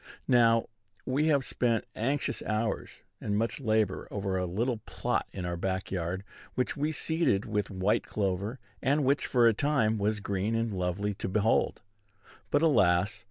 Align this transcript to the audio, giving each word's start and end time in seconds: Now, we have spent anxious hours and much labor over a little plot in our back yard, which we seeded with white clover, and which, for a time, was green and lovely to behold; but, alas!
Now, 0.27 0.65
we 1.05 1.27
have 1.27 1.45
spent 1.45 1.85
anxious 1.95 2.41
hours 2.47 3.03
and 3.21 3.37
much 3.37 3.59
labor 3.59 4.07
over 4.09 4.35
a 4.35 4.47
little 4.47 4.77
plot 4.87 5.27
in 5.31 5.45
our 5.45 5.55
back 5.57 5.91
yard, 5.91 6.23
which 6.55 6.75
we 6.75 6.91
seeded 6.91 7.45
with 7.45 7.69
white 7.69 8.07
clover, 8.07 8.57
and 8.81 9.05
which, 9.05 9.27
for 9.27 9.47
a 9.47 9.53
time, 9.53 9.99
was 9.99 10.19
green 10.19 10.55
and 10.55 10.73
lovely 10.73 11.13
to 11.13 11.29
behold; 11.29 11.83
but, 12.49 12.63
alas! 12.63 13.19